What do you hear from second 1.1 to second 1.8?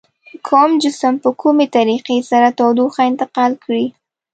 په کومې